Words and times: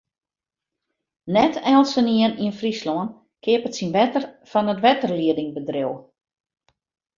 Net 1.35 1.53
eltsenien 1.73 2.33
yn 2.45 2.57
Fryslân 2.59 3.09
keapet 3.43 3.75
syn 3.77 3.93
wetter 3.95 4.23
fan 4.51 4.71
it 4.73 4.83
wetterliedingbedriuw. 4.85 5.93